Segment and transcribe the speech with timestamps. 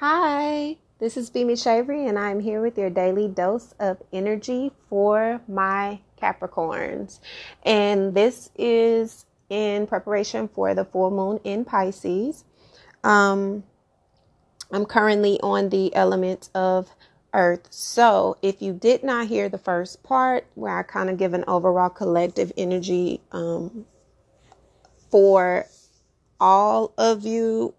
[0.00, 5.40] Hi, this is Bimi Shavery, and I'm here with your daily dose of energy for
[5.48, 7.18] my Capricorns.
[7.64, 12.44] And this is in preparation for the full moon in Pisces.
[13.04, 13.64] Um,
[14.70, 16.90] I'm currently on the element of
[17.32, 17.66] earth.
[17.70, 21.44] So, if you did not hear the first part where I kind of give an
[21.48, 23.86] overall collective energy um,
[25.10, 25.64] for
[26.38, 27.72] all of you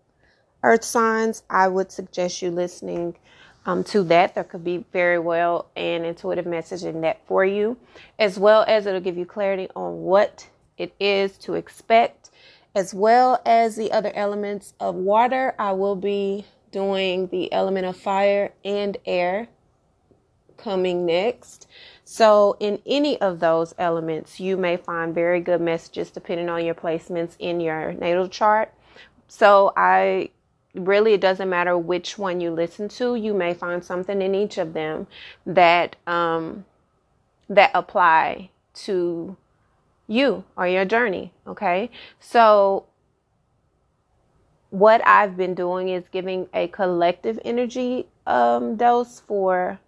[0.64, 3.16] earth signs, I would suggest you listening
[3.66, 4.36] um, to that.
[4.36, 7.78] There could be very well an intuitive message in that for you,
[8.18, 10.48] as well as it'll give you clarity on what
[10.78, 12.32] it is to expect,
[12.76, 15.54] as well as the other elements of water.
[15.60, 19.48] I will be doing the element of fire and air
[20.58, 21.68] coming next.
[22.04, 26.76] So, in any of those elements, you may find very good messages depending on your
[26.76, 28.74] placements in your natal chart.
[29.28, 30.30] So, I
[30.78, 34.58] really it doesn't matter which one you listen to you may find something in each
[34.58, 35.08] of them
[35.46, 36.66] that um
[37.50, 39.36] that apply to
[40.08, 41.90] you or your journey okay?
[42.20, 42.86] So
[44.70, 49.80] what i've been doing is giving a collective energy um dose for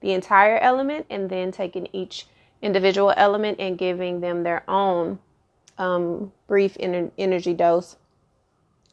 [0.00, 2.26] the entire element and then taking each
[2.62, 5.18] individual element and giving them their own
[5.76, 7.96] um brief energy dose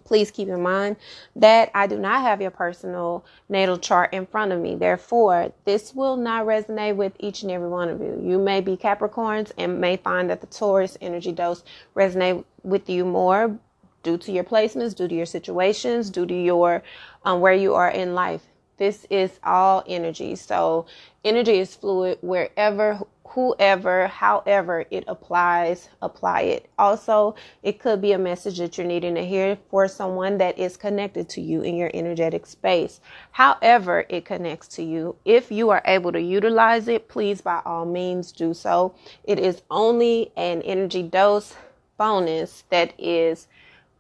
[0.10, 0.96] please keep in mind
[1.36, 4.76] that I do not have your personal natal chart in front of me.
[4.76, 8.20] Therefore, this will not resonate with each and every one of you.
[8.22, 11.64] You may be Capricorns and may find that the Taurus energy dose
[11.96, 13.56] resonate with you more
[14.02, 16.82] due to your placements, due to your situations, due to your
[17.24, 18.42] um, where you are in life.
[18.78, 20.36] This is all energy.
[20.36, 20.88] So
[21.24, 23.00] energy is fluid wherever
[23.30, 26.70] whoever, however it applies, apply it.
[26.80, 30.78] Also, it could be a message that you're needing to hear for someone that is
[30.78, 33.02] connected to you in your energetic space.
[33.32, 35.16] However, it connects to you.
[35.26, 38.96] If you are able to utilize it, please by all means do so.
[39.24, 41.56] It is only an energy dose
[41.98, 43.48] bonus that is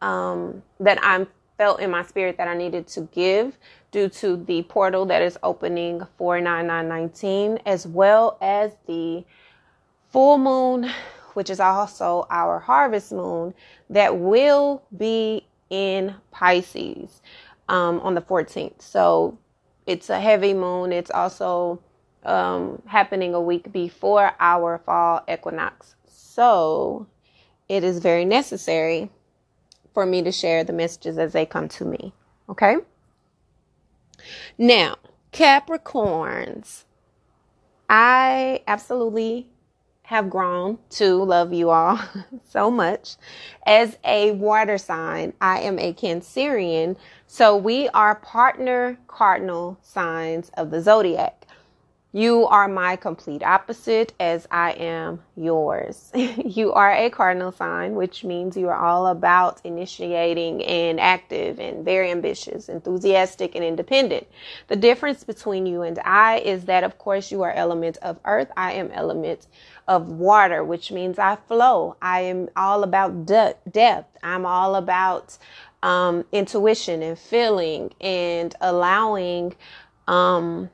[0.01, 1.27] um, that I'm
[1.57, 3.57] felt in my spirit that I needed to give
[3.91, 9.23] due to the portal that is opening for 9919 as well as the
[10.11, 10.89] full moon
[11.33, 13.53] which is also our harvest moon
[13.89, 17.21] that will be in Pisces
[17.67, 18.81] um, on the 14th.
[18.81, 19.37] So
[19.85, 20.91] it's a heavy moon.
[20.91, 21.81] It's also
[22.23, 25.95] um, happening a week before our fall equinox.
[26.07, 27.07] So
[27.67, 29.09] it is very necessary
[29.93, 32.13] for me to share the messages as they come to me.
[32.49, 32.77] Okay?
[34.57, 34.97] Now,
[35.31, 36.83] Capricorns,
[37.89, 39.49] I absolutely
[40.03, 41.99] have grown to love you all
[42.49, 43.15] so much.
[43.65, 46.97] As a water sign, I am a Cancerian.
[47.27, 51.38] So we are partner cardinal signs of the zodiac.
[52.11, 56.11] You are my complete opposite as I am yours.
[56.15, 61.85] you are a cardinal sign, which means you are all about initiating and active and
[61.85, 64.25] very ambitious, enthusiastic and independent.
[64.69, 68.51] The difference between you and I is that of course you are element of earth.
[68.57, 69.45] I am element
[69.87, 71.95] of water, which means I flow.
[72.01, 74.17] I am all about de- depth.
[74.23, 75.37] I'm all about
[75.83, 79.53] um, intuition and feeling and allowing
[80.07, 80.71] um,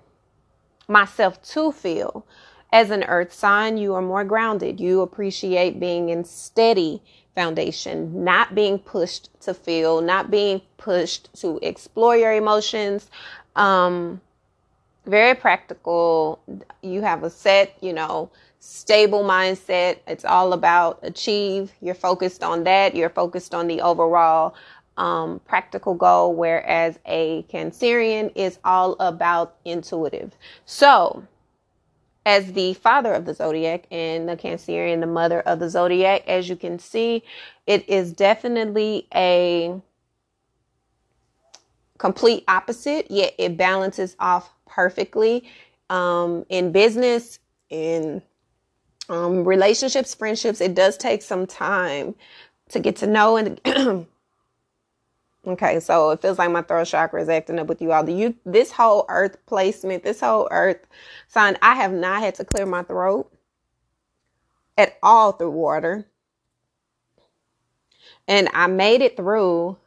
[0.87, 2.25] myself to feel.
[2.71, 4.79] As an earth sign, you are more grounded.
[4.79, 7.01] You appreciate being in steady
[7.35, 13.09] foundation, not being pushed to feel, not being pushed to explore your emotions.
[13.55, 14.21] Um,
[15.05, 16.39] very practical.
[16.81, 18.29] You have a set, you know,
[18.59, 19.99] stable mindset.
[20.07, 21.71] It's all about achieve.
[21.81, 22.95] You're focused on that.
[22.95, 24.55] You're focused on the overall
[24.97, 30.33] um, practical goal, whereas a Cancerian is all about intuitive.
[30.65, 31.25] So,
[32.25, 36.49] as the father of the zodiac and the Cancerian, the mother of the zodiac, as
[36.49, 37.23] you can see,
[37.67, 39.79] it is definitely a
[41.97, 45.47] complete opposite, yet it balances off perfectly
[45.89, 47.39] um, in business,
[47.69, 48.21] in
[49.09, 50.61] um, relationships, friendships.
[50.61, 52.15] It does take some time
[52.69, 53.61] to get to know and
[55.47, 58.03] Okay, so it feels like my throat chakra is acting up with you all.
[58.03, 60.87] Do you this whole earth placement, this whole earth
[61.27, 63.31] sign, I have not had to clear my throat
[64.77, 66.05] at all through water.
[68.27, 69.77] And I made it through.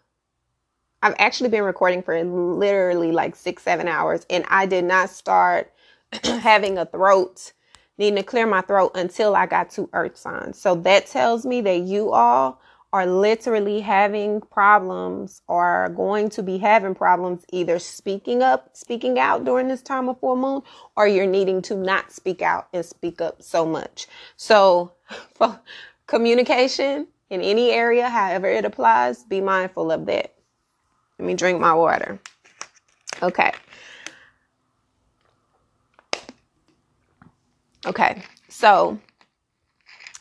[1.03, 5.73] I've actually been recording for literally like six, seven hours, and I did not start
[6.25, 7.53] having a throat,
[7.99, 10.61] needing to clear my throat until I got to earth signs.
[10.61, 12.61] So that tells me that you all
[12.93, 19.45] are literally having problems or going to be having problems either speaking up, speaking out
[19.45, 20.63] during this time of full moon,
[20.97, 24.07] or you're needing to not speak out and speak up so much.
[24.37, 24.93] So,
[25.35, 25.61] for
[26.07, 30.35] communication in any area, however it applies, be mindful of that.
[31.19, 32.19] Let me drink my water.
[33.23, 33.53] Okay.
[37.85, 38.23] Okay.
[38.49, 38.99] So,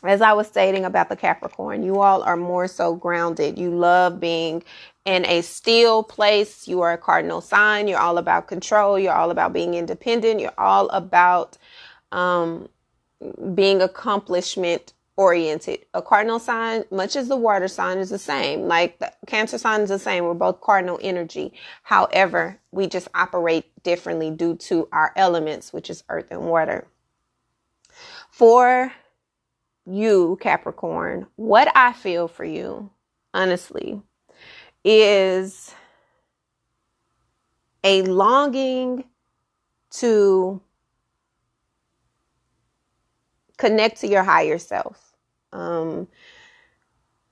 [0.04, 3.58] as I was stating about the Capricorn, you all are more so grounded.
[3.58, 4.62] You love being
[5.04, 6.68] in a still place.
[6.68, 7.88] You are a cardinal sign.
[7.88, 8.98] You're all about control.
[8.98, 10.40] You're all about being independent.
[10.40, 11.58] You're all about
[12.12, 12.68] um,
[13.54, 15.84] being accomplishment oriented.
[15.94, 18.68] A cardinal sign, much as the water sign, is the same.
[18.68, 20.24] Like the Cancer sign is the same.
[20.24, 21.52] We're both cardinal energy.
[21.82, 26.86] However, we just operate differently due to our elements, which is earth and water.
[28.30, 28.92] For
[29.88, 32.90] you, Capricorn, what I feel for you,
[33.34, 34.02] honestly,
[34.84, 35.74] is
[37.84, 39.04] a longing
[39.90, 40.60] to
[43.58, 45.12] connect to your higher self.
[45.52, 46.08] Um,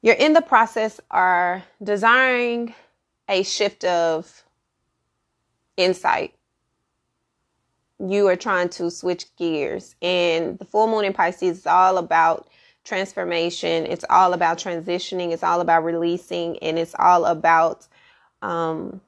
[0.02, 2.75] you're in the process are desiring
[3.29, 4.44] a shift of
[5.76, 6.36] insight
[7.99, 9.95] you are trying to switch gears.
[10.03, 12.49] And the full moon in Pisces is all about
[12.85, 13.87] transformation.
[13.87, 15.33] It's all about transitioning.
[15.33, 16.59] It's all about releasing.
[16.59, 17.87] And it's all about
[18.43, 19.01] um,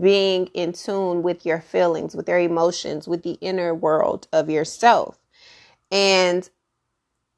[0.00, 5.18] being in tune with your feelings, with your emotions, with the inner world of yourself.
[5.90, 6.48] And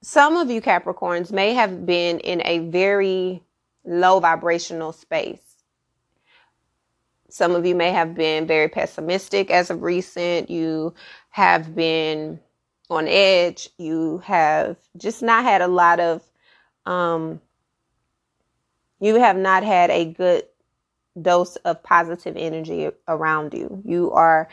[0.03, 3.43] some of you Capricorns may have been in a very
[3.85, 5.48] low vibrational space
[7.31, 10.51] some of you may have been very pessimistic as of recent.
[10.51, 10.95] You
[11.31, 12.41] have been
[12.91, 13.69] on edge.
[13.79, 16.23] You have just not had a lot of,
[16.87, 17.41] um,
[19.01, 20.45] you have not had a good
[21.21, 23.83] dose of positive energy around you.
[23.85, 24.49] You are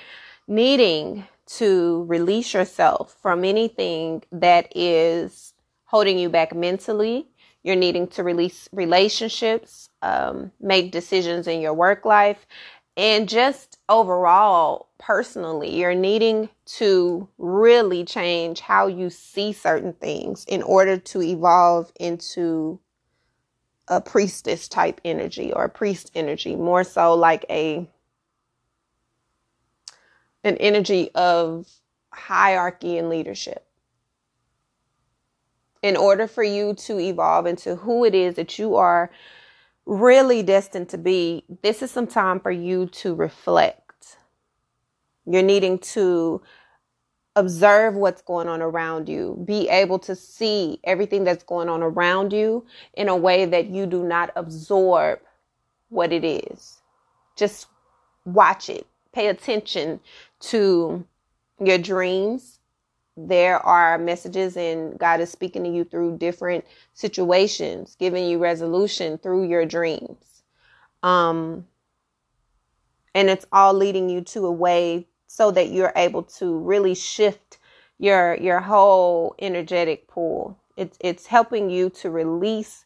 [0.48, 5.54] needing to release yourself from anything that is
[5.86, 7.28] holding you back mentally.
[7.66, 12.46] You're needing to release relationships, um, make decisions in your work life,
[12.96, 20.62] and just overall, personally, you're needing to really change how you see certain things in
[20.62, 22.80] order to evolve into
[23.88, 27.90] a priestess type energy or a priest energy, more so like a
[30.44, 31.68] an energy of
[32.14, 33.66] hierarchy and leadership.
[35.86, 39.12] In order for you to evolve into who it is that you are
[39.86, 44.18] really destined to be, this is some time for you to reflect.
[45.28, 46.42] You're needing to
[47.36, 52.34] observe what's going on around you, be able to see everything that's going on around
[52.34, 52.66] you
[52.96, 55.20] in a way that you do not absorb
[55.90, 56.82] what it is.
[57.36, 57.68] Just
[58.26, 60.00] watch it, pay attention
[60.40, 61.06] to
[61.64, 62.58] your dreams,
[63.18, 69.18] there are messages and God is speaking to you through different situations, giving you resolution
[69.18, 70.44] through your dreams.
[71.02, 71.66] Um,
[73.14, 77.60] and it's all leading you to a way so that you're able to really shift
[77.98, 80.60] your your whole energetic pool.
[80.76, 82.86] It's it's helping you to release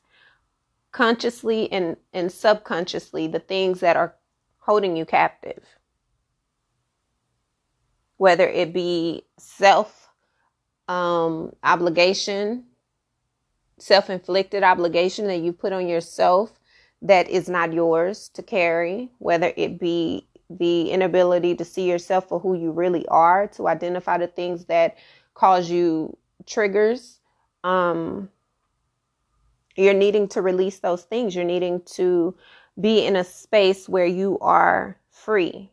[0.92, 4.16] consciously and, and subconsciously the things that are
[4.60, 5.64] holding you captive.
[8.18, 9.99] Whether it be self
[10.90, 12.66] um, obligation,
[13.78, 16.60] self inflicted obligation that you put on yourself
[17.02, 22.40] that is not yours to carry, whether it be the inability to see yourself for
[22.40, 24.98] who you really are, to identify the things that
[25.36, 27.20] cause you triggers.
[27.64, 28.30] Um,
[29.76, 31.36] you're needing to release those things.
[31.36, 32.36] You're needing to
[32.82, 35.72] be in a space where you are free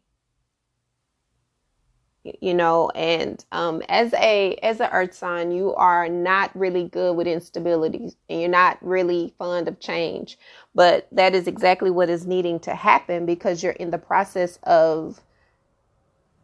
[2.40, 7.16] you know and um, as a as an earth sign you are not really good
[7.16, 10.38] with instability and you're not really fond of change.
[10.75, 15.21] But that is exactly what is needing to happen because you're in the process of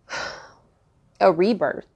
[1.21, 1.87] a rebirth.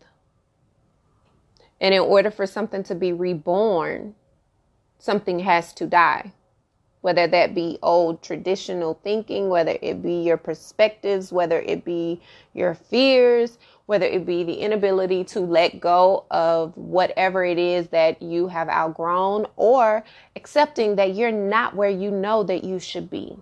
[1.80, 4.14] And in order for something to be reborn
[4.98, 6.32] something has to die.
[7.02, 12.20] Whether that be old traditional thinking, whether it be your perspectives, whether it be
[12.54, 18.20] your fears, whether it be the inability to let go of whatever it is that
[18.20, 23.36] you have outgrown, or accepting that you're not where you know that you should be.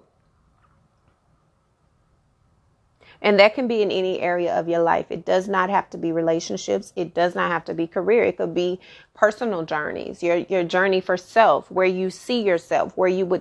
[3.23, 5.07] And that can be in any area of your life.
[5.09, 6.93] It does not have to be relationships.
[6.95, 8.23] It does not have to be career.
[8.23, 8.79] It could be
[9.15, 13.41] personal journeys, your, your journey for self, where you see yourself, where you would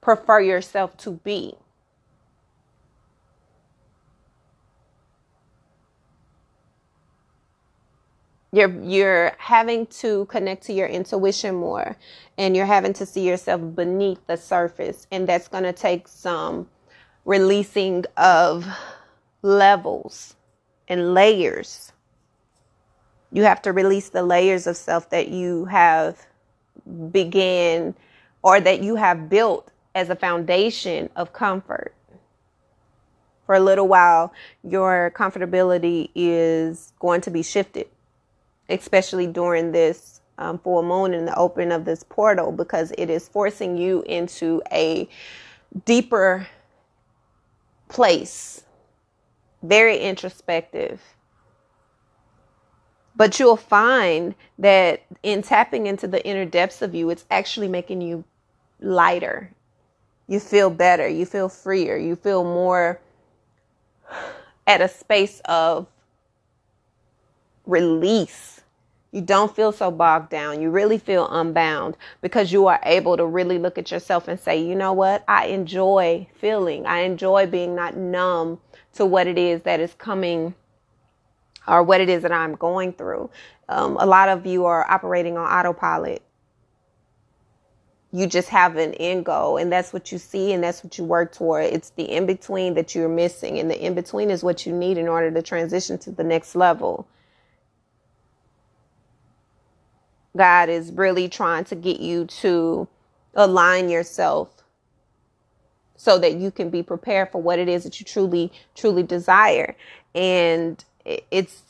[0.00, 1.54] prefer yourself to be.
[8.52, 11.96] You're you're having to connect to your intuition more
[12.36, 16.68] and you're having to see yourself beneath the surface and that's going to take some
[17.24, 18.66] releasing of
[19.42, 20.34] levels
[20.88, 21.92] and layers.
[23.32, 26.26] You have to release the layers of self that you have
[27.12, 27.94] began
[28.42, 31.94] or that you have built as a foundation of comfort.
[33.46, 37.88] For a little while, your comfortability is going to be shifted,
[38.70, 43.28] especially during this um, full moon and the opening of this portal, because it is
[43.28, 45.08] forcing you into a
[45.84, 46.46] deeper
[47.88, 48.64] place
[49.62, 51.00] very introspective.
[53.16, 58.00] But you'll find that in tapping into the inner depths of you, it's actually making
[58.00, 58.24] you
[58.80, 59.50] lighter.
[60.26, 61.06] You feel better.
[61.06, 61.96] You feel freer.
[61.96, 63.00] You feel more
[64.66, 65.86] at a space of
[67.66, 68.59] release.
[69.12, 70.62] You don't feel so bogged down.
[70.62, 74.62] You really feel unbound because you are able to really look at yourself and say,
[74.62, 75.24] you know what?
[75.26, 76.86] I enjoy feeling.
[76.86, 78.60] I enjoy being not numb
[78.94, 80.54] to what it is that is coming
[81.66, 83.30] or what it is that I'm going through.
[83.68, 86.22] Um, a lot of you are operating on autopilot.
[88.12, 91.04] You just have an end goal, and that's what you see, and that's what you
[91.04, 91.66] work toward.
[91.66, 94.98] It's the in between that you're missing, and the in between is what you need
[94.98, 97.06] in order to transition to the next level.
[100.36, 102.88] God is really trying to get you to
[103.34, 104.62] align yourself
[105.96, 109.76] so that you can be prepared for what it is that you truly, truly desire.
[110.14, 111.62] And it's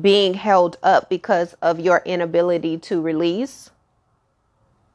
[0.00, 3.70] being held up because of your inability to release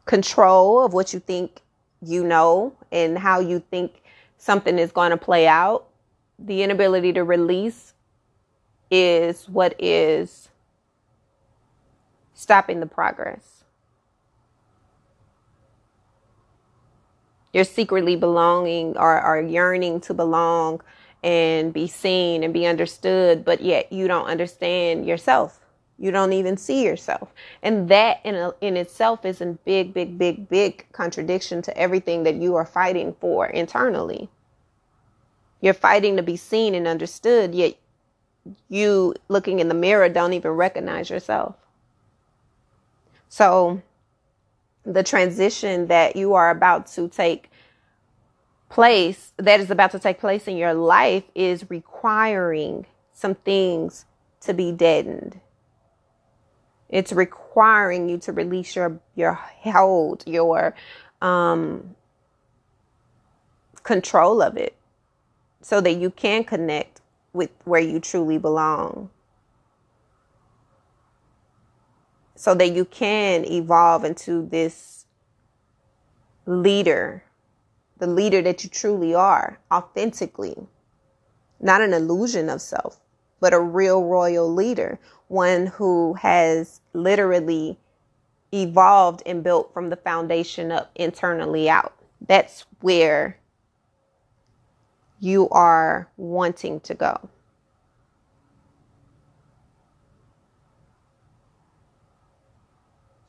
[0.06, 1.62] control of what you think
[2.02, 4.02] you know and how you think
[4.38, 5.88] something is going to play out.
[6.40, 7.94] The inability to release
[8.90, 10.49] is what is
[12.40, 13.60] stopping the progress.
[17.54, 20.82] you're secretly belonging or, or yearning to belong
[21.24, 25.60] and be seen and be understood, but yet you don't understand yourself.
[25.98, 27.34] You don't even see yourself.
[27.62, 32.24] And that in, a, in itself is a big, big, big, big contradiction to everything
[32.24, 34.30] that you are fighting for internally.
[35.60, 37.76] You're fighting to be seen and understood, yet
[38.70, 41.56] you looking in the mirror don't even recognize yourself.
[43.30, 43.82] So
[44.84, 47.52] the transition that you are about to take
[48.70, 54.06] place, that is about to take place in your life, is requiring some things
[54.42, 55.40] to be deadened.
[56.90, 60.74] It's requiring you to release your your hold, your
[61.22, 61.96] um,
[63.84, 64.76] control of it,
[65.62, 69.12] so that you can connect with where you truly belong.
[72.40, 75.06] So that you can evolve into this
[76.46, 77.22] leader,
[77.98, 80.56] the leader that you truly are, authentically.
[81.60, 83.02] Not an illusion of self,
[83.42, 87.78] but a real royal leader, one who has literally
[88.54, 91.94] evolved and built from the foundation up internally out.
[92.26, 93.38] That's where
[95.20, 97.30] you are wanting to go.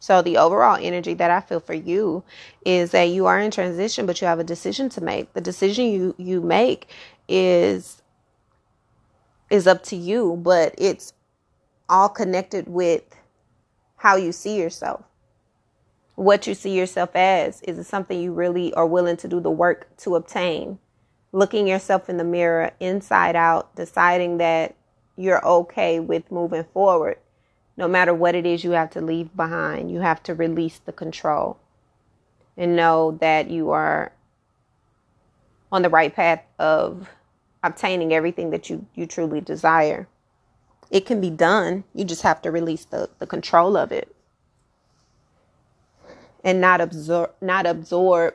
[0.00, 2.24] So the overall energy that I feel for you
[2.64, 5.34] is that you are in transition, but you have a decision to make.
[5.34, 6.88] The decision you you make
[7.28, 8.00] is
[9.50, 11.12] is up to you, but it's
[11.88, 13.02] all connected with
[13.96, 15.02] how you see yourself.
[16.14, 19.50] What you see yourself as is it something you really are willing to do the
[19.50, 20.78] work to obtain?
[21.32, 24.74] Looking yourself in the mirror inside out, deciding that
[25.16, 27.18] you're okay with moving forward
[27.80, 30.92] no matter what it is you have to leave behind, you have to release the
[30.92, 31.56] control
[32.54, 34.12] and know that you are
[35.72, 37.08] on the right path of
[37.62, 40.06] obtaining everything that you, you truly desire.
[40.90, 41.84] It can be done.
[41.94, 44.14] You just have to release the, the control of it
[46.44, 48.34] and not absorb not absorb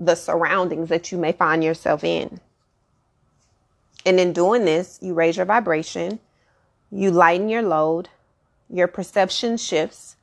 [0.00, 2.40] the surroundings that you may find yourself in.
[4.04, 6.18] And in doing this, you raise your vibration
[6.92, 8.10] you lighten your load,
[8.68, 10.16] your perception shifts,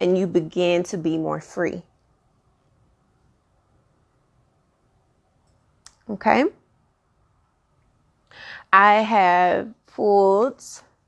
[0.00, 1.82] and you begin to be more free.
[6.10, 6.44] Okay?
[8.72, 10.62] I have pulled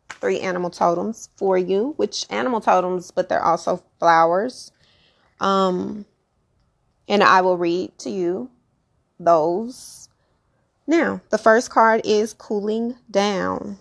[0.09, 4.71] three animal totems for you, which animal totems, but they're also flowers.
[5.41, 6.07] Um,
[7.09, 8.49] and I will read to you
[9.19, 10.09] those.
[10.87, 13.79] Now, the first card is cooling down.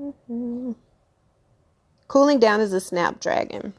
[0.00, 0.72] Mm-hmm.
[2.08, 3.74] Cooling down is a snapdragon.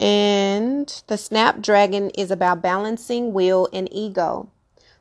[0.00, 4.48] And the snapdragon is about balancing will and ego,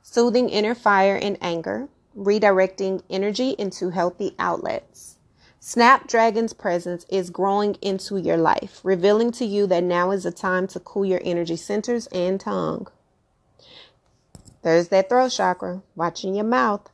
[0.02, 5.18] soothing inner fire and anger, redirecting energy into healthy outlets.
[5.60, 10.66] Snapdragon's presence is growing into your life, revealing to you that now is the time
[10.68, 12.88] to cool your energy centers and tongue.
[14.64, 16.90] There's that throat chakra, watching your mouth.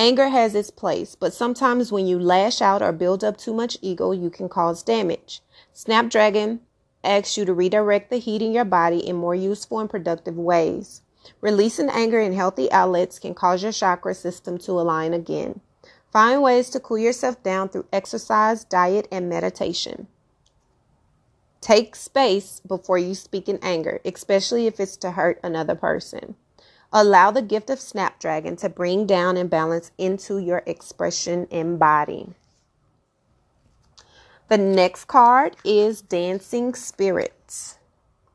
[0.00, 3.76] Anger has its place, but sometimes when you lash out or build up too much
[3.82, 5.42] ego, you can cause damage.
[5.74, 6.60] Snapdragon
[7.04, 11.02] asks you to redirect the heat in your body in more useful and productive ways.
[11.42, 15.60] Releasing anger in healthy outlets can cause your chakra system to align again.
[16.10, 20.06] Find ways to cool yourself down through exercise, diet, and meditation.
[21.60, 26.36] Take space before you speak in anger, especially if it's to hurt another person.
[26.92, 32.34] Allow the gift of Snapdragon to bring down and balance into your expression and body.
[34.48, 37.78] The next card is Dancing Spirits,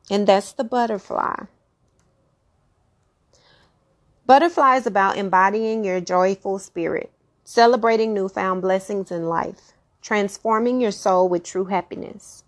[0.10, 1.48] and that's the butterfly.
[4.26, 7.12] Butterfly is about embodying your joyful spirit,
[7.44, 12.45] celebrating newfound blessings in life, transforming your soul with true happiness.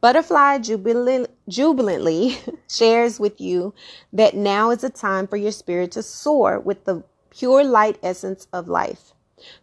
[0.00, 2.38] Butterfly jubilantly
[2.68, 3.74] shares with you
[4.12, 8.46] that now is a time for your spirit to soar with the pure light essence
[8.52, 9.12] of life.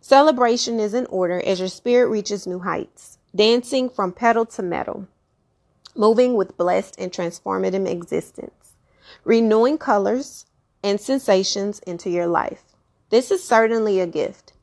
[0.01, 5.07] Celebration is in order as your spirit reaches new heights dancing from petal to metal,
[5.95, 8.73] moving with blessed and transformative existence,
[9.23, 10.45] renewing colors
[10.83, 12.63] and sensations into your life.
[13.09, 14.53] This is certainly a gift.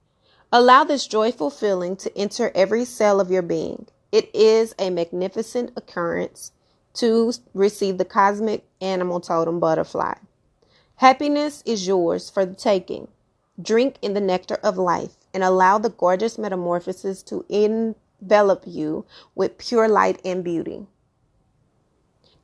[0.50, 3.86] Allow this joyful feeling to enter every cell of your being.
[4.12, 6.52] It is a magnificent occurrence
[6.94, 10.14] to receive the cosmic animal totem butterfly.
[10.96, 13.08] Happiness is yours for the taking.
[13.60, 19.56] Drink in the nectar of life and allow the gorgeous metamorphosis to envelop you with
[19.56, 20.86] pure light and beauty.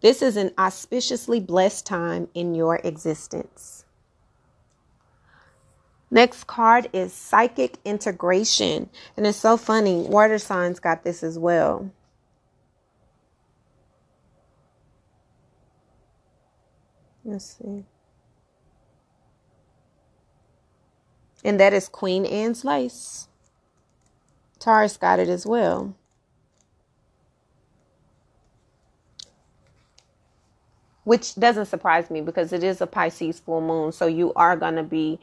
[0.00, 3.77] This is an auspiciously blessed time in your existence.
[6.10, 8.88] Next card is psychic integration.
[9.16, 10.02] And it's so funny.
[10.02, 11.90] Water signs got this as well.
[17.24, 17.84] Let's see.
[21.44, 23.28] And that is Queen Anne's lace.
[24.58, 25.94] Taurus got it as well.
[31.04, 33.92] Which doesn't surprise me because it is a Pisces full moon.
[33.92, 35.20] So you are going to be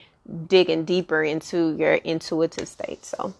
[0.47, 3.05] digging deeper into your intuitive state.
[3.05, 3.33] So,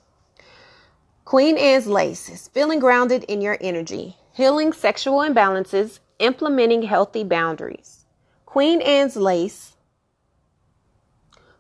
[1.24, 8.06] Queen Anne's lace is feeling grounded in your energy, healing sexual imbalances, implementing healthy boundaries.
[8.45, 9.76] Queen Anne's lace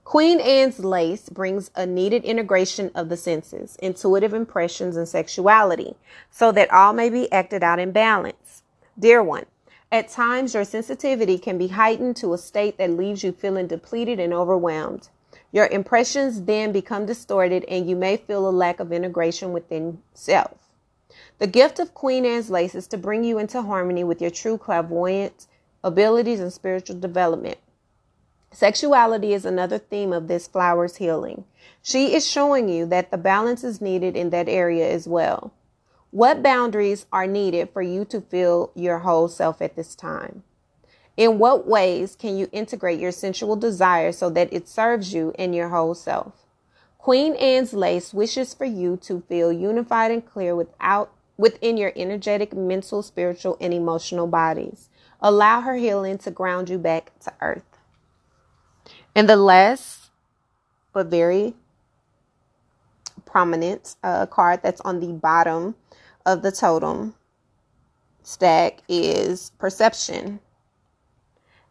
[0.05, 5.95] Queen Anne's lace brings a needed integration of the senses, intuitive impressions, and sexuality,
[6.29, 8.61] so that all may be acted out in balance.
[8.99, 9.47] Dear one,
[9.91, 14.19] at times your sensitivity can be heightened to a state that leaves you feeling depleted
[14.19, 15.09] and overwhelmed.
[15.55, 20.57] Your impressions then become distorted, and you may feel a lack of integration within self.
[21.37, 24.57] The gift of Queen Anne's lace is to bring you into harmony with your true
[24.57, 25.47] clairvoyant
[25.81, 27.57] abilities and spiritual development.
[28.51, 31.45] Sexuality is another theme of this flower's healing.
[31.81, 35.53] She is showing you that the balance is needed in that area as well.
[36.11, 40.43] What boundaries are needed for you to feel your whole self at this time?
[41.17, 45.55] In what ways can you integrate your sensual desire so that it serves you and
[45.55, 46.33] your whole self?
[46.97, 52.53] Queen Anne's lace wishes for you to feel unified and clear without within your energetic,
[52.53, 54.89] mental, spiritual, and emotional bodies.
[55.21, 57.79] Allow her healing to ground you back to earth.
[59.13, 60.09] And the last,
[60.93, 61.53] but very
[63.25, 65.75] prominent uh, card that's on the bottom
[66.25, 67.15] of the totem
[68.23, 70.39] stack is perception.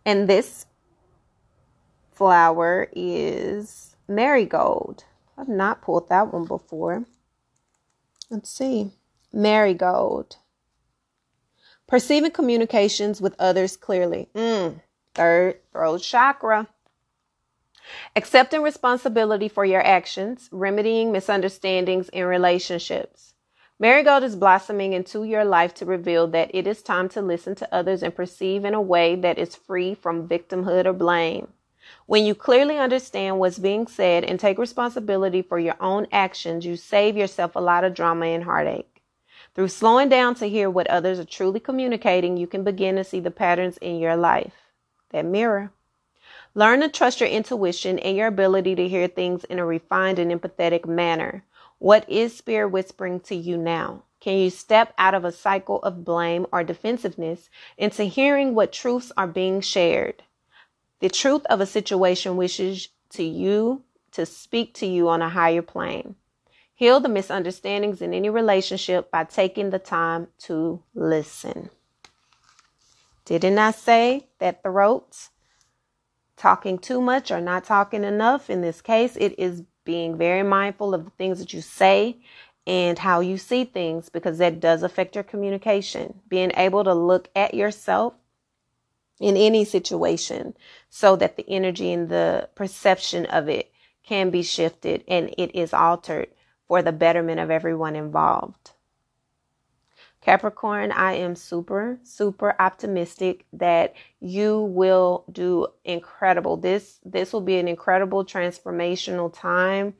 [0.04, 0.66] And this
[2.12, 5.04] flower is marigold.
[5.36, 7.04] I've not pulled that one before.
[8.30, 8.92] Let's see.
[9.32, 10.36] Marigold.
[11.86, 14.28] Perceiving communications with others clearly.
[14.34, 14.80] Mm,
[15.14, 16.68] third throat chakra.
[18.16, 23.33] Accepting responsibility for your actions, remedying misunderstandings in relationships.
[23.80, 27.74] Marigold is blossoming into your life to reveal that it is time to listen to
[27.74, 31.48] others and perceive in a way that is free from victimhood or blame.
[32.06, 36.76] When you clearly understand what's being said and take responsibility for your own actions, you
[36.76, 39.02] save yourself a lot of drama and heartache.
[39.54, 43.20] Through slowing down to hear what others are truly communicating, you can begin to see
[43.20, 44.54] the patterns in your life.
[45.10, 45.72] That mirror.
[46.54, 50.30] Learn to trust your intuition and your ability to hear things in a refined and
[50.30, 51.42] empathetic manner.
[51.84, 54.04] What is Spirit whispering to you now?
[54.18, 59.12] Can you step out of a cycle of blame or defensiveness into hearing what truths
[59.18, 60.22] are being shared?
[61.00, 65.60] The truth of a situation wishes to you to speak to you on a higher
[65.60, 66.14] plane.
[66.74, 71.68] Heal the misunderstandings in any relationship by taking the time to listen.
[73.26, 75.28] Didn't I say that throats
[76.38, 78.48] talking too much or not talking enough?
[78.48, 82.16] In this case, it is being very mindful of the things that you say
[82.66, 86.20] and how you see things because that does affect your communication.
[86.28, 88.14] Being able to look at yourself
[89.20, 90.56] in any situation
[90.90, 93.70] so that the energy and the perception of it
[94.02, 96.28] can be shifted and it is altered
[96.66, 98.72] for the betterment of everyone involved.
[100.24, 106.56] Capricorn, I am super, super optimistic that you will do incredible.
[106.56, 109.94] This this will be an incredible transformational time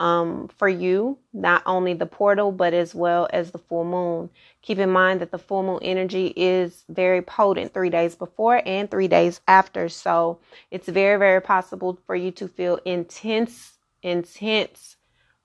[0.00, 4.30] um, for you, not only the portal, but as well as the full moon.
[4.62, 8.90] Keep in mind that the full moon energy is very potent three days before and
[8.90, 9.88] three days after.
[9.88, 10.40] So
[10.72, 14.96] it's very, very possible for you to feel intense, intense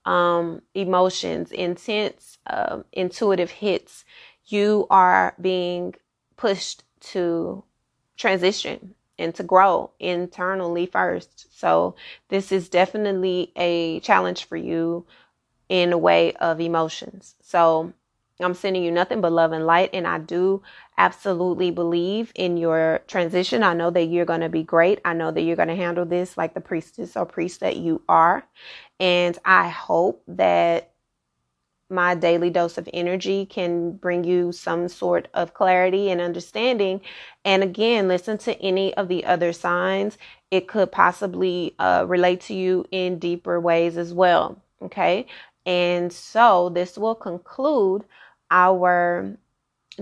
[0.06, 4.06] um, emotions, intense uh, intuitive hits,
[4.46, 5.96] you are being
[6.38, 7.63] pushed to
[8.18, 11.48] transition and to grow internally first.
[11.58, 11.96] So
[12.30, 15.06] this is definitely a challenge for you
[15.70, 17.36] in a way of emotions.
[17.41, 17.94] So
[18.39, 19.89] I'm sending you nothing but love and light.
[19.94, 20.62] And I do
[20.98, 23.63] absolutely believe in your transition.
[23.63, 25.00] I know that you're going to be great.
[25.06, 28.02] I know that you're going to handle this like the priestess or priest that you
[28.10, 28.46] are.
[28.99, 30.91] And I hope that
[31.89, 37.01] my daily dose of energy can bring you some sort of clarity and understanding.
[37.43, 40.17] And again, listen to any of the other signs.
[40.49, 44.60] It could possibly uh, relate to you in deeper ways as well.
[44.81, 45.27] Okay.
[45.65, 48.03] And so this will conclude
[48.51, 49.38] our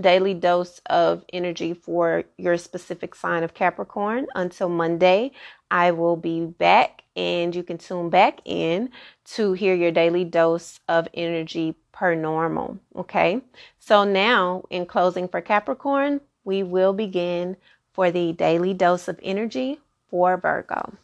[0.00, 4.26] daily dose of energy for your specific sign of Capricorn.
[4.34, 5.32] Until Monday,
[5.74, 8.90] I will be back and you can tune back in
[9.24, 12.78] to hear your daily dose of energy per normal.
[12.94, 13.40] Okay.
[13.80, 17.56] So now, in closing for Capricorn, we will begin
[17.92, 20.94] for the daily dose of energy for Virgo.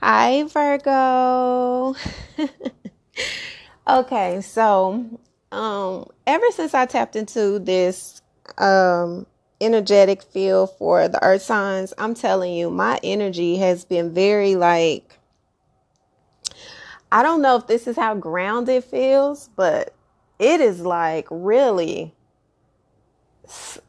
[0.00, 1.94] Hi, Virgo.
[3.86, 5.20] okay, so
[5.52, 8.22] um, ever since I tapped into this
[8.56, 9.26] um,
[9.62, 15.18] energetic feel for the earth signs, I'm telling you, my energy has been very like,
[17.10, 19.94] I don't know if this is how grounded feels, but
[20.38, 22.14] it is like really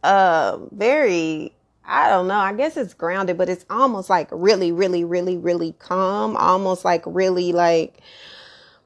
[0.04, 1.54] uh very
[1.86, 2.36] I don't know.
[2.36, 7.04] I guess it's grounded, but it's almost like really, really, really, really calm, almost like
[7.06, 8.00] really like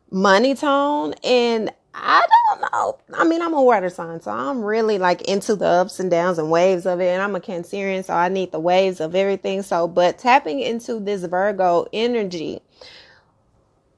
[0.09, 1.13] money tone.
[1.23, 2.99] And I don't know.
[3.13, 6.37] I mean, I'm a water sign, so I'm really like into the ups and downs
[6.37, 7.07] and waves of it.
[7.07, 9.63] And I'm a Cancerian, so I need the waves of everything.
[9.63, 12.61] So, but tapping into this Virgo energy,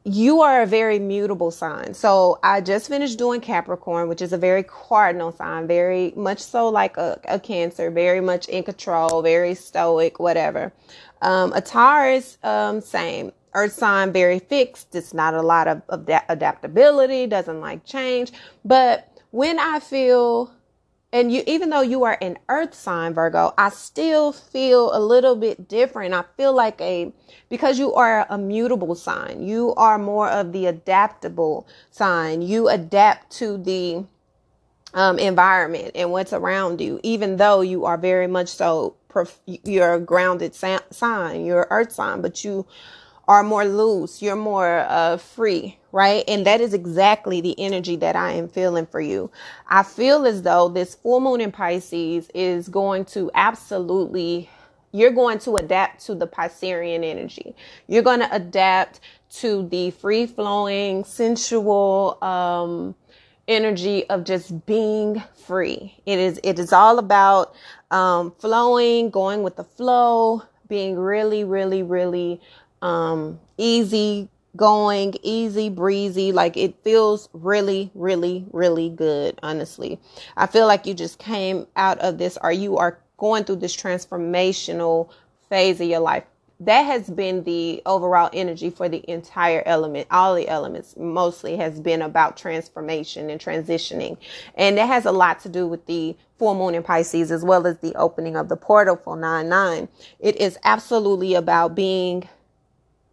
[0.06, 1.94] you are a very mutable sign.
[1.94, 6.70] So I just finished doing Capricorn, which is a very cardinal sign, very much so
[6.70, 10.72] like a, a Cancer, very much in control, very stoic, whatever.
[11.22, 14.96] Um, a Taurus, um, same earth sign very fixed.
[14.96, 18.32] It's not a lot of, of adaptability, doesn't like change.
[18.64, 20.52] But when I feel,
[21.12, 25.36] and you, even though you are an earth sign, Virgo, I still feel a little
[25.36, 26.14] bit different.
[26.14, 27.12] I feel like a,
[27.50, 32.42] because you are a mutable sign, you are more of the adaptable sign.
[32.42, 34.06] You adapt to the,
[34.94, 38.96] um, environment and what's around you, even though you are very much so,
[39.46, 42.66] you're a grounded sign, you're earth sign, but you
[43.30, 46.24] are more loose, you're more uh, free, right?
[46.28, 49.30] And that is exactly the energy that I am feeling for you.
[49.68, 54.50] I feel as though this full moon in Pisces is going to absolutely,
[54.92, 57.56] you're going to adapt to the Piscean energy.
[57.88, 59.00] You're going to adapt
[59.36, 62.96] to the free flowing, sensual, um,
[63.48, 65.96] energy of just being free.
[66.08, 67.54] It is, it is all about,
[67.92, 72.42] um, flowing, going with the flow, being really, really, really
[72.82, 76.32] um, easy going, easy breezy.
[76.32, 79.40] Like it feels really, really, really good.
[79.44, 80.00] Honestly,
[80.38, 83.76] I feel like you just came out of this, or you are going through this
[83.76, 85.10] transformational
[85.50, 86.24] phase of your life.
[86.62, 90.08] That has been the overall energy for the entire element.
[90.12, 94.18] All the elements mostly has been about transformation and transitioning.
[94.56, 97.66] And that has a lot to do with the full moon in Pisces as well
[97.66, 99.88] as the opening of the portal for 9 9.
[100.20, 102.28] It is absolutely about being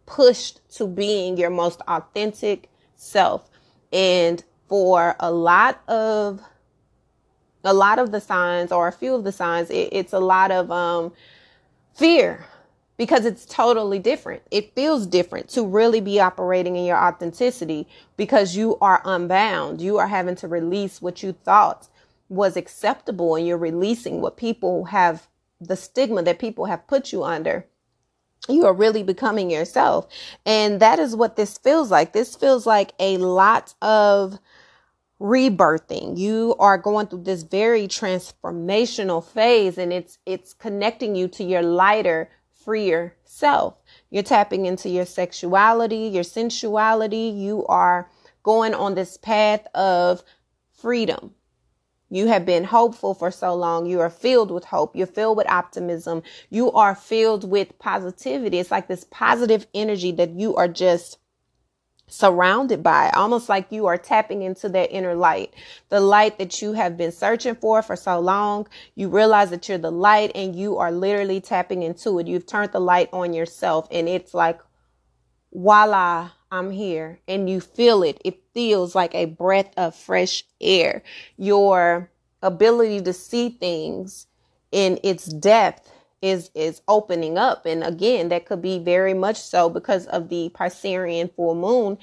[0.07, 3.47] pushed to being your most authentic self.
[3.93, 6.41] And for a lot of
[7.63, 10.51] a lot of the signs or a few of the signs it, it's a lot
[10.51, 11.13] of um
[11.93, 12.45] fear
[12.97, 14.41] because it's totally different.
[14.49, 19.81] It feels different to really be operating in your authenticity because you are unbound.
[19.81, 21.87] You are having to release what you thought
[22.29, 25.27] was acceptable and you're releasing what people have
[25.61, 27.65] the stigma that people have put you under.
[28.47, 30.07] You are really becoming yourself.
[30.45, 32.13] And that is what this feels like.
[32.13, 34.39] This feels like a lot of
[35.19, 36.17] rebirthing.
[36.17, 41.63] You are going through this very transformational phase and it's it's connecting you to your
[41.63, 43.75] lighter, freer self.
[44.09, 47.33] You're tapping into your sexuality, your sensuality.
[47.35, 48.09] You are
[48.43, 50.23] going on this path of
[50.71, 51.33] freedom.
[52.09, 53.85] You have been hopeful for so long.
[53.85, 54.95] You are filled with hope.
[54.95, 56.23] You're filled with optimism.
[56.49, 58.59] You are filled with positivity.
[58.59, 61.17] It's like this positive energy that you are just
[62.09, 65.53] surrounded by, almost like you are tapping into that inner light,
[65.89, 68.67] the light that you have been searching for for so long.
[68.95, 72.27] You realize that you're the light and you are literally tapping into it.
[72.27, 74.61] You've turned the light on yourself and it's like,
[75.53, 77.19] voila, I'm here.
[77.27, 78.19] And you feel it.
[78.23, 81.03] It feels like a breath of fresh air.
[81.37, 82.09] Your
[82.41, 84.27] ability to see things
[84.71, 89.69] in its depth is is opening up and again that could be very much so
[89.69, 91.97] because of the Piscean full moon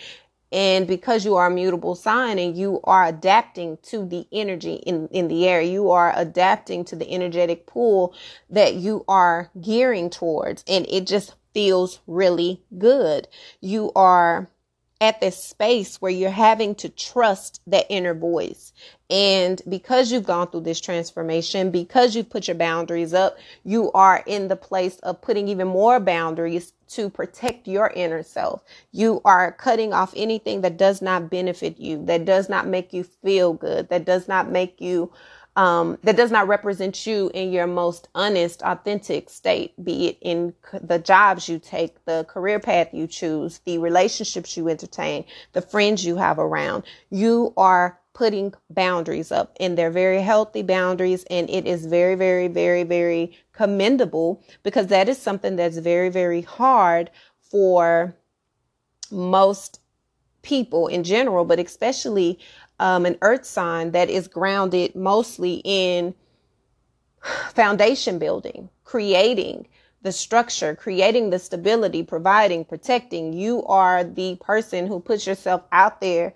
[0.53, 5.09] and because you are a mutable sign and you are adapting to the energy in
[5.09, 8.15] in the air you are adapting to the energetic pull
[8.49, 13.29] that you are gearing towards and it just feels really good
[13.61, 14.49] you are
[15.01, 18.73] at this space where you're having to trust that inner voice.
[19.11, 24.23] And because you've gone through this transformation, because you've put your boundaries up, you are
[24.27, 28.63] in the place of putting even more boundaries to protect your inner self.
[28.93, 33.05] You are cutting off anything that does not benefit you, that does not make you
[33.05, 35.13] feel good, that does not make you
[35.57, 40.55] um, that does not represent you in your most honest, authentic state, be it in
[40.83, 46.05] the jobs you take, the career path you choose, the relationships you entertain, the friends
[46.05, 46.83] you have around.
[47.11, 52.47] You are putting boundaries up and they're very healthy boundaries and it is very very
[52.47, 58.15] very very commendable because that is something that's very very hard for
[59.11, 59.81] most
[60.45, 62.39] people in general but especially
[62.79, 66.15] um, an earth sign that is grounded mostly in
[67.55, 69.67] foundation building, creating
[70.03, 73.33] the structure, creating the stability, providing, protecting.
[73.33, 76.35] You are the person who puts yourself out there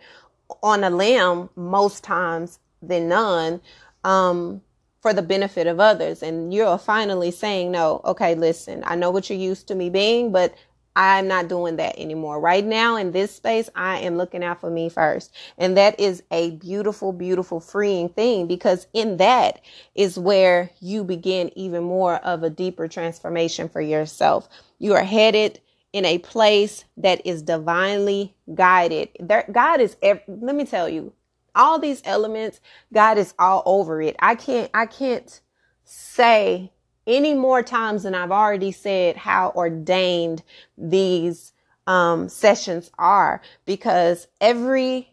[0.62, 3.60] on a limb most times than none
[4.04, 4.62] um,
[5.02, 6.22] for the benefit of others.
[6.22, 10.32] And you're finally saying, no, okay, listen, I know what you're used to me being,
[10.32, 10.54] but
[10.96, 12.40] I'm not doing that anymore.
[12.40, 15.32] Right now in this space, I am looking out for me first.
[15.56, 19.60] And that is a beautiful, beautiful freeing thing because in that
[19.94, 24.48] is where you begin even more of a deeper transformation for yourself.
[24.78, 25.60] You are headed
[25.92, 29.10] in a place that is divinely guided.
[29.20, 31.12] There, God is, let me tell you,
[31.54, 32.60] all these elements,
[32.92, 34.16] God is all over it.
[34.20, 35.40] I can't, I can't
[35.84, 36.72] say
[37.08, 40.44] any more times than I've already said how ordained
[40.76, 41.52] these
[41.88, 45.10] um, sessions are because every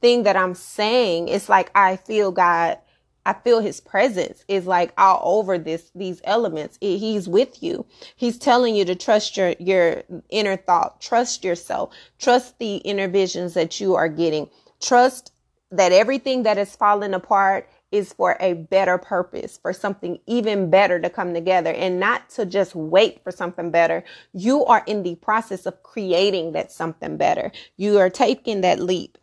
[0.00, 2.78] thing that I'm saying, it's like I feel God,
[3.26, 6.78] I feel his presence is like all over this, these elements.
[6.80, 7.84] He's with you.
[8.14, 13.54] He's telling you to trust your, your inner thought, trust yourself, trust the inner visions
[13.54, 14.48] that you are getting,
[14.80, 15.32] trust
[15.72, 21.00] that everything that is falling apart is for a better purpose, for something even better
[21.00, 24.04] to come together and not to just wait for something better.
[24.32, 27.52] You are in the process of creating that something better.
[27.76, 29.18] You are taking that leap.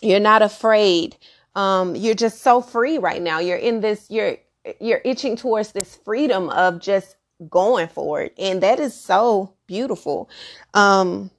[0.00, 1.16] You're not afraid.
[1.54, 3.38] Um, you're just so free right now.
[3.40, 4.36] You're in this, you're,
[4.80, 7.16] you're itching towards this freedom of just
[7.50, 8.34] going for it.
[8.38, 10.30] And that is so beautiful.
[10.74, 11.30] Um,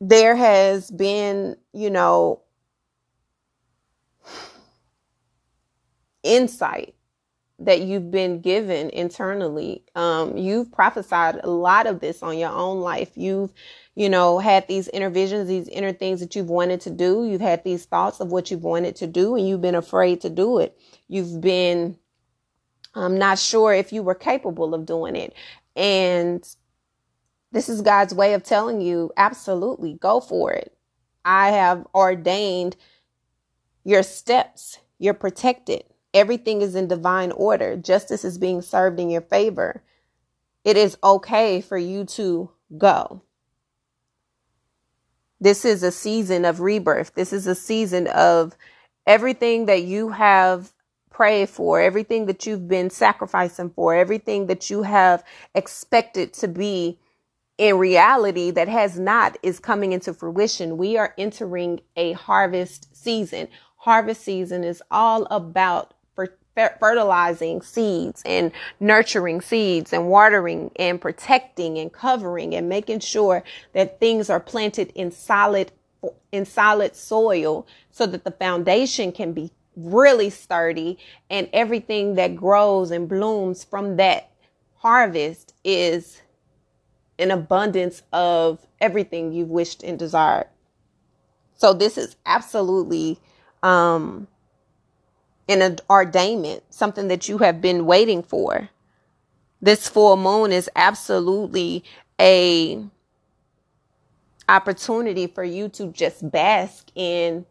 [0.00, 2.42] there has been, you know,
[6.26, 6.94] insight
[7.58, 9.82] that you've been given internally.
[9.94, 13.12] Um, you've prophesied a lot of this on your own life.
[13.14, 13.52] You've,
[13.94, 17.26] you know, had these inner visions, these inner things that you've wanted to do.
[17.26, 20.30] You've had these thoughts of what you've wanted to do and you've been afraid to
[20.30, 20.78] do it.
[21.08, 21.96] You've been
[22.96, 25.34] I'm not sure if you were capable of doing it.
[25.76, 26.42] And
[27.52, 30.76] this is God's way of telling you absolutely go for it.
[31.24, 32.76] I have ordained
[33.84, 35.84] your steps, you're protected.
[36.16, 37.76] Everything is in divine order.
[37.76, 39.82] Justice is being served in your favor.
[40.64, 43.20] It is okay for you to go.
[45.38, 47.14] This is a season of rebirth.
[47.14, 48.56] This is a season of
[49.06, 50.72] everything that you have
[51.10, 55.22] prayed for, everything that you've been sacrificing for, everything that you have
[55.54, 56.98] expected to be
[57.58, 60.78] in reality that has not is coming into fruition.
[60.78, 63.48] We are entering a harvest season.
[63.76, 65.92] Harvest season is all about
[66.80, 74.00] fertilizing seeds and nurturing seeds and watering and protecting and covering and making sure that
[74.00, 75.70] things are planted in solid
[76.32, 80.96] in solid soil so that the foundation can be really sturdy
[81.28, 84.30] and everything that grows and blooms from that
[84.76, 86.22] harvest is
[87.18, 90.46] an abundance of everything you've wished and desired.
[91.56, 93.18] So this is absolutely
[93.62, 94.28] um
[95.48, 98.68] an ordainment, something that you have been waiting for.
[99.62, 101.84] This full moon is absolutely
[102.20, 102.84] a
[104.48, 107.44] opportunity for you to just bask in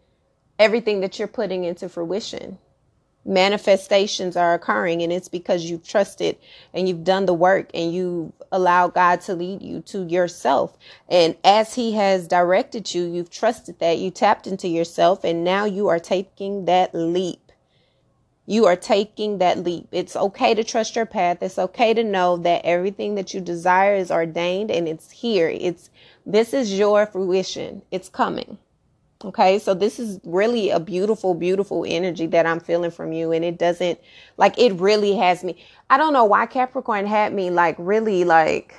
[0.59, 2.57] everything that you're putting into fruition.
[3.27, 6.37] Manifestations are occurring, and it's because you've trusted
[6.73, 10.77] and you've done the work and you've allowed God to lead you to yourself.
[11.09, 15.65] And as He has directed you, you've trusted that, you tapped into yourself, and now
[15.65, 17.44] you are taking that leap
[18.45, 19.87] you are taking that leap.
[19.91, 21.41] It's okay to trust your path.
[21.41, 25.49] It's okay to know that everything that you desire is ordained and it's here.
[25.49, 25.89] It's
[26.25, 27.81] this is your fruition.
[27.91, 28.57] It's coming.
[29.23, 33.31] Okay, so this is really a beautiful, beautiful energy that I'm feeling from you.
[33.31, 33.99] And it doesn't
[34.37, 35.63] like it really has me.
[35.89, 38.75] I don't know why Capricorn had me like really like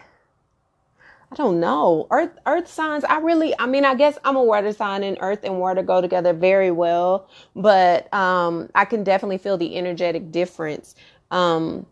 [1.33, 2.07] I don't know.
[2.11, 5.41] Earth earth signs, I really I mean, I guess I'm a water sign and earth
[5.45, 10.95] and water go together very well, but um I can definitely feel the energetic difference.
[11.31, 11.87] Um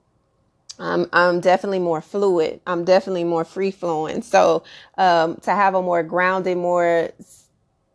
[0.79, 2.61] I'm I'm definitely more fluid.
[2.66, 4.23] I'm definitely more free flowing.
[4.23, 4.64] So
[4.99, 7.11] um to have a more grounded, more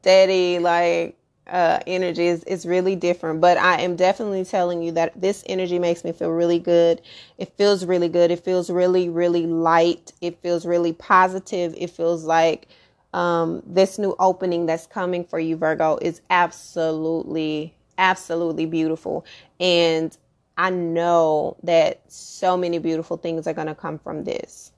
[0.01, 1.18] steady like
[1.51, 3.41] uh, energy is, is really different.
[3.41, 7.01] But I am definitely telling you that this energy makes me feel really good.
[7.37, 8.31] It feels really good.
[8.31, 10.13] It feels really, really light.
[10.21, 11.73] It feels really positive.
[11.77, 12.67] It feels like
[13.13, 19.25] um, this new opening that's coming for you, Virgo, is absolutely, absolutely beautiful.
[19.59, 20.15] And
[20.57, 24.71] I know that so many beautiful things are going to come from this.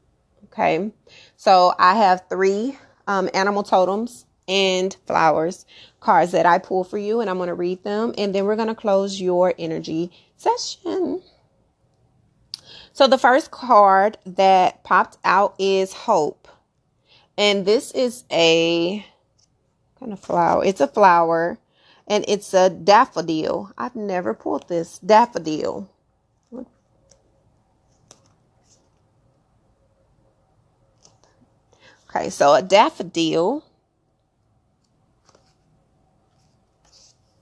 [0.46, 0.92] Okay.
[1.38, 5.66] So I have three um, animal totems and flowers
[6.00, 8.56] cards that I pull for you, and I'm going to read them, and then we're
[8.56, 11.22] going to close your energy session.
[12.94, 16.48] So, the first card that popped out is Hope,
[17.38, 19.06] and this is a
[20.00, 20.66] kind of flower.
[20.66, 21.60] It's a flower,
[22.08, 23.72] and it's a daffodil.
[23.78, 25.90] I've never pulled this daffodil.
[32.14, 33.64] Okay, so a daffodil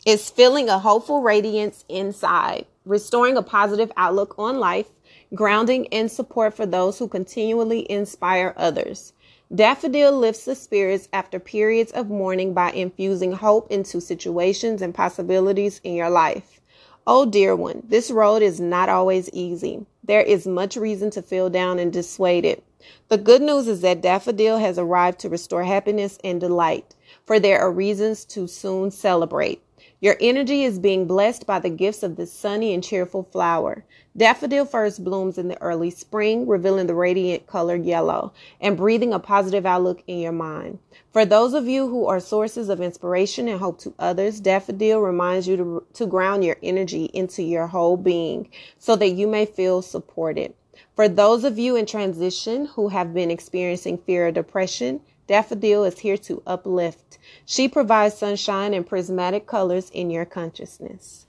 [0.05, 4.87] is feeling a hopeful radiance inside, restoring a positive outlook on life,
[5.35, 9.13] grounding and support for those who continually inspire others.
[9.53, 15.81] Daffodil lifts the spirits after periods of mourning by infusing hope into situations and possibilities
[15.83, 16.61] in your life.
[17.07, 19.85] Oh, dear one, this road is not always easy.
[20.03, 22.61] There is much reason to feel down and dissuaded.
[23.09, 27.59] The good news is that Daffodil has arrived to restore happiness and delight, for there
[27.59, 29.61] are reasons to soon celebrate.
[30.01, 33.83] Your energy is being blessed by the gifts of this sunny and cheerful flower.
[34.15, 38.31] Daffodil first blooms in the early spring, revealing the radiant color yellow
[38.61, 40.79] and breathing a positive outlook in your mind.
[41.11, 45.49] For those of you who are sources of inspiration and hope to others, Daffodil reminds
[45.49, 49.81] you to, to ground your energy into your whole being so that you may feel
[49.81, 50.53] supported.
[50.95, 55.99] For those of you in transition who have been experiencing fear or depression, Daffodil is
[55.99, 57.19] here to uplift.
[57.45, 61.27] She provides sunshine and prismatic colors in your consciousness.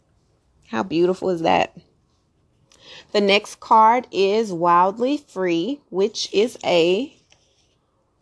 [0.69, 1.77] How beautiful is that?
[3.13, 7.15] The next card is Wildly Free, which is a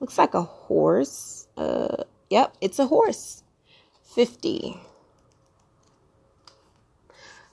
[0.01, 1.47] looks like a horse.
[1.57, 3.45] Uh yep, it's a horse.
[4.17, 4.81] 50.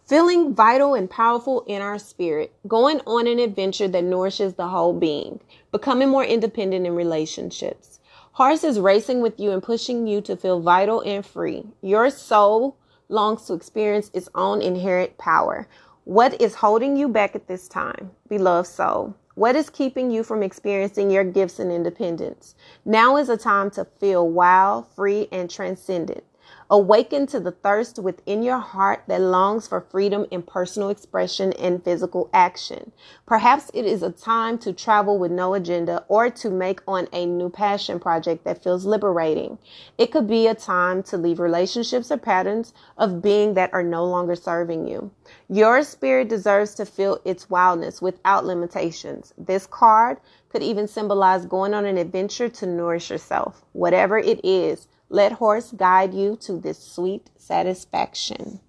[0.07, 4.93] Feeling vital and powerful in our spirit, going on an adventure that nourishes the whole
[4.93, 5.41] being,
[5.71, 7.99] becoming more independent in relationships,
[8.35, 11.63] Horse is racing with you and pushing you to feel vital and free.
[11.81, 12.75] Your soul
[13.07, 15.69] longs to experience its own inherent power.
[16.03, 19.15] What is holding you back at this time, beloved soul?
[19.35, 22.55] What is keeping you from experiencing your gifts and independence?
[22.83, 26.25] Now is a time to feel wild, free, and transcendent.
[26.67, 31.83] Awaken to the thirst within your heart that longs for freedom in personal expression and
[31.83, 32.91] physical action.
[33.27, 37.27] Perhaps it is a time to travel with no agenda or to make on a
[37.27, 39.59] new passion project that feels liberating.
[39.99, 44.03] It could be a time to leave relationships or patterns of being that are no
[44.03, 45.11] longer serving you.
[45.47, 49.35] Your spirit deserves to feel its wildness without limitations.
[49.37, 50.17] This card
[50.49, 53.63] could even symbolize going on an adventure to nourish yourself.
[53.73, 58.59] Whatever it is, let horse guide you to this sweet satisfaction.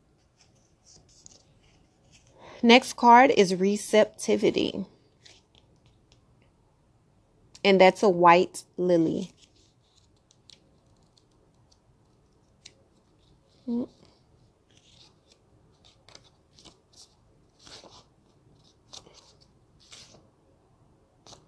[2.62, 4.84] Next card is receptivity.
[7.64, 9.32] And that's a white lily.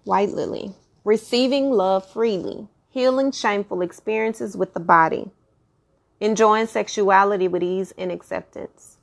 [0.03, 0.73] White lily.
[1.05, 5.29] Receiving love freely healing shameful experiences with the body,
[6.19, 8.97] enjoying sexuality with ease and acceptance.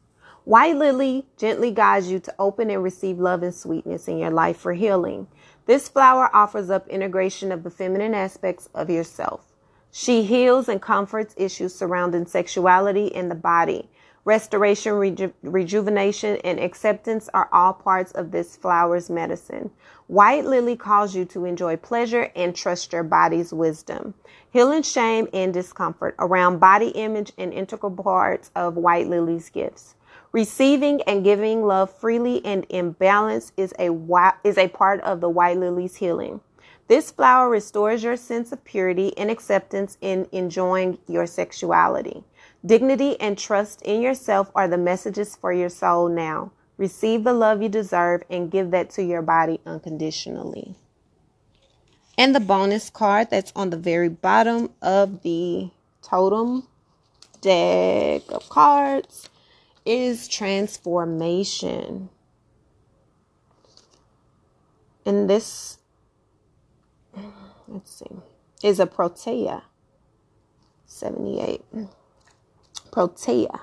[0.45, 4.57] White Lily gently guides you to open and receive love and sweetness in your life
[4.57, 5.27] for healing.
[5.67, 9.53] This flower offers up integration of the feminine aspects of yourself.
[9.91, 13.89] She heals and comforts issues surrounding sexuality and the body,
[14.27, 19.71] Restoration, reju- rejuvenation, and acceptance are all parts of this flower's medicine.
[20.09, 24.15] White lily calls you to enjoy pleasure and trust your body's wisdom.
[24.53, 29.97] Healing shame and discomfort around body image and integral parts of white lily's gifts.
[30.31, 33.91] Receiving and giving love freely and in balance is a
[34.45, 36.41] is a part of the white lily's healing.
[36.87, 42.23] This flower restores your sense of purity and acceptance in enjoying your sexuality.
[42.65, 46.53] Dignity and trust in yourself are the messages for your soul now.
[46.79, 50.77] Receive the love you deserve and give that to your body unconditionally.
[52.19, 55.71] And the bonus card that's on the very bottom of the
[56.03, 56.67] totem
[57.41, 59.29] deck of cards
[59.85, 62.09] is transformation.
[65.05, 65.79] And this,
[67.69, 68.17] let's see,
[68.63, 69.63] is a Protea
[70.87, 71.63] 78.
[72.91, 73.61] Protea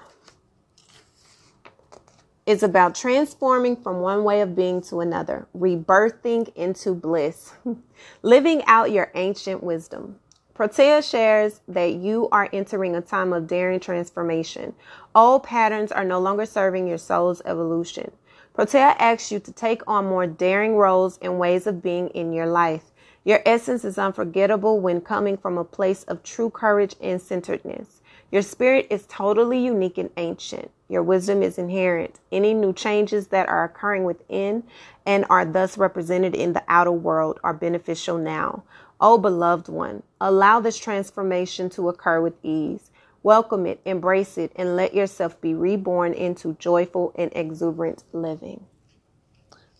[2.45, 7.53] is about transforming from one way of being to another, rebirthing into bliss,
[8.21, 10.19] living out your ancient wisdom.
[10.53, 14.75] Protea shares that you are entering a time of daring transformation.
[15.15, 18.11] Old patterns are no longer serving your soul's evolution.
[18.53, 22.45] Protea asks you to take on more daring roles and ways of being in your
[22.45, 22.91] life.
[23.23, 28.01] Your essence is unforgettable when coming from a place of true courage and centeredness.
[28.31, 30.69] Your spirit is totally unique and ancient.
[30.93, 32.19] Your wisdom is inherent.
[32.31, 34.61] Any new changes that are occurring within
[35.07, 38.63] and are thus represented in the outer world are beneficial now.
[39.01, 42.91] O oh, beloved one, allow this transformation to occur with ease.
[43.23, 48.63] Welcome it, embrace it, and let yourself be reborn into joyful and exuberant living.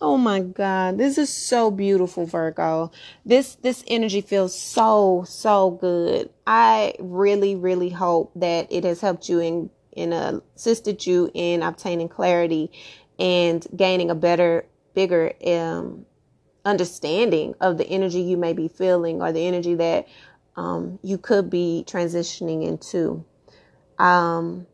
[0.02, 2.92] Oh my God, this is so beautiful, Virgo.
[3.24, 6.32] This this energy feels so so good.
[6.48, 11.64] I really really hope that it has helped you and and uh, assisted you in
[11.64, 12.72] obtaining clarity
[13.20, 16.06] and gaining a better, bigger um,
[16.66, 20.08] understanding of the energy you may be feeling or the energy that
[20.56, 23.24] um, you could be transitioning into.
[23.98, 24.68] Um,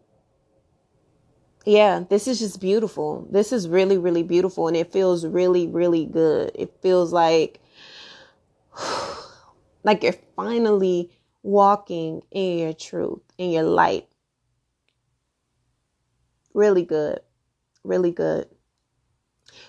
[1.65, 3.27] yeah, this is just beautiful.
[3.29, 4.67] This is really, really beautiful.
[4.67, 6.51] And it feels really, really good.
[6.55, 7.59] It feels like,
[9.83, 11.11] like you're finally
[11.43, 14.07] walking in your truth, in your light.
[16.59, 17.21] Really good.
[17.85, 18.49] Really good.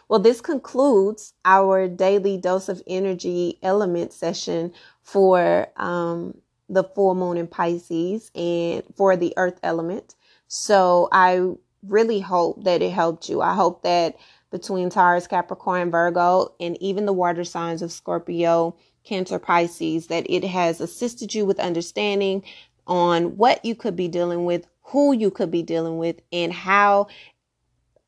[0.09, 4.73] Well, this concludes our daily dose of energy element session
[5.05, 6.37] for um,
[6.69, 10.17] the full moon in Pisces and for the earth element.
[10.49, 11.53] So I
[11.87, 13.41] really hope that it helped you.
[13.41, 14.17] I hope that
[14.51, 18.75] between Taurus, Capricorn, Virgo, and even the water signs of Scorpio,
[19.05, 22.43] Cancer, Pisces, that it has assisted you with understanding
[22.89, 27.09] on what you could be dealing with, who you could be dealing with, and how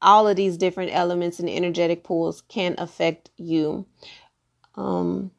[0.00, 3.86] all of these different elements and energetic pools can affect you.
[4.74, 5.30] Um,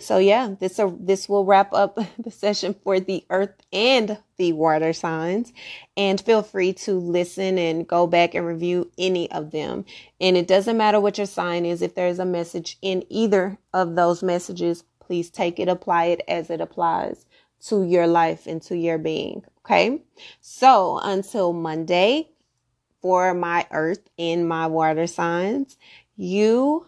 [0.00, 4.52] so yeah, this uh, this will wrap up the session for the earth and the
[4.52, 5.52] water signs.
[5.96, 9.84] And feel free to listen and go back and review any of them.
[10.20, 13.94] And it doesn't matter what your sign is, if there's a message in either of
[13.94, 17.26] those messages, please take it, apply it as it applies
[17.68, 19.44] to your life and to your being.
[19.64, 20.02] Okay.
[20.40, 22.28] So until Monday,
[23.04, 25.76] for my earth and my water signs.
[26.16, 26.86] You,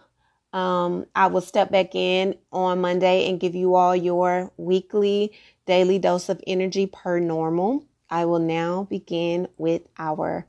[0.54, 5.32] um, I will step back in on Monday and give you all your weekly
[5.66, 7.84] daily dose of energy per normal.
[8.08, 10.46] I will now begin with our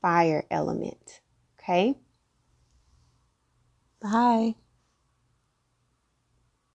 [0.00, 1.20] fire element.
[1.60, 1.94] Okay.
[4.00, 4.56] Bye.